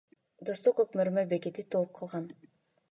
Достук 0.49 0.81
өкмөрмө 0.85 1.27
бекети 1.35 1.67
толуп 1.77 1.95
калган. 2.03 2.29